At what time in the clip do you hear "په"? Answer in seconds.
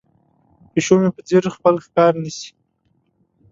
1.15-1.21